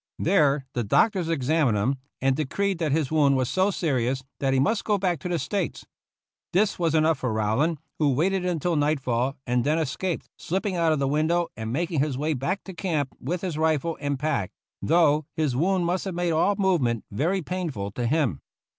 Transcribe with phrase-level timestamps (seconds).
[0.17, 4.51] There the doc tors examined him, and decreed that his wound was so serious that
[4.51, 5.85] he must go back to the States.
[6.53, 10.97] This was enough for Rowland, who waited until nightfall and then escaped, slipping out of
[10.97, 14.49] the window and making his way back to camp with his rifle and pack,
[14.81, 18.39] though his wound must have made all movement very painful to him.